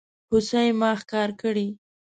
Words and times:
هوسۍ 0.29 0.67
ما 0.81 0.91
ښکار 1.01 1.29
کړي 1.41 1.67